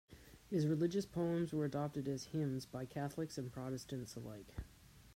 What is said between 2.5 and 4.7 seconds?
by Catholics and Protestants alike.